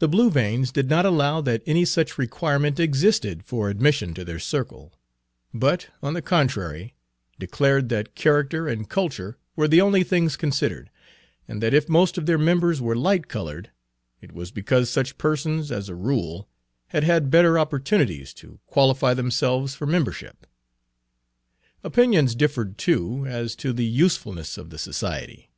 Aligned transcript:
The 0.00 0.08
Blue 0.08 0.30
Veins 0.32 0.72
did 0.72 0.90
not 0.90 1.06
allow 1.06 1.40
that 1.42 1.62
any 1.64 1.84
such 1.84 2.18
requirement 2.18 2.80
existed 2.80 3.44
for 3.44 3.70
admission 3.70 4.14
to 4.14 4.24
their 4.24 4.40
circle, 4.40 4.98
but, 5.54 5.86
on 6.02 6.14
the 6.14 6.20
contrary, 6.22 6.96
declared 7.38 7.88
that 7.90 8.16
character 8.16 8.66
and 8.66 8.88
culture 8.90 9.38
were 9.54 9.68
the 9.68 9.80
only 9.80 10.02
things 10.02 10.36
considered; 10.36 10.90
and 11.46 11.62
that 11.62 11.72
if 11.72 11.88
most 11.88 12.18
of 12.18 12.26
their 12.26 12.36
members 12.36 12.80
were 12.80 12.96
light 12.96 13.28
colored, 13.28 13.70
it 14.20 14.32
was 14.32 14.50
because 14.50 14.90
such 14.90 15.18
persons, 15.18 15.70
as 15.70 15.88
a 15.88 15.94
rule, 15.94 16.48
had 16.88 17.04
had 17.04 17.30
better 17.30 17.60
opportunities 17.60 18.34
to 18.34 18.58
qualify 18.66 19.14
themselves 19.14 19.72
for 19.76 19.86
membership. 19.86 20.48
Opinions 21.84 22.34
differed, 22.34 22.76
too, 22.76 23.24
as 23.28 23.54
to 23.54 23.72
the 23.72 23.86
usefulness 23.86 24.58
of 24.58 24.70
the 24.70 24.78
society. 24.78 25.48